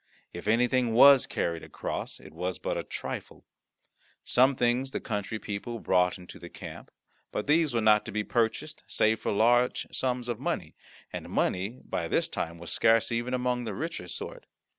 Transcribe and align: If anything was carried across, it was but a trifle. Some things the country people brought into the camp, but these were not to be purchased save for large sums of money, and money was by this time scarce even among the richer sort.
If 0.33 0.47
anything 0.47 0.95
was 0.95 1.27
carried 1.27 1.61
across, 1.61 2.19
it 2.19 2.33
was 2.33 2.57
but 2.57 2.75
a 2.75 2.83
trifle. 2.83 3.45
Some 4.23 4.55
things 4.55 4.89
the 4.89 4.99
country 4.99 5.37
people 5.37 5.77
brought 5.77 6.17
into 6.17 6.39
the 6.39 6.49
camp, 6.49 6.89
but 7.31 7.45
these 7.45 7.71
were 7.71 7.81
not 7.81 8.03
to 8.05 8.11
be 8.11 8.23
purchased 8.23 8.81
save 8.87 9.19
for 9.19 9.31
large 9.31 9.85
sums 9.91 10.27
of 10.27 10.39
money, 10.39 10.75
and 11.13 11.29
money 11.29 11.69
was 11.73 11.83
by 11.83 12.07
this 12.07 12.27
time 12.27 12.65
scarce 12.65 13.11
even 13.11 13.35
among 13.35 13.65
the 13.65 13.75
richer 13.75 14.07
sort. 14.07 14.47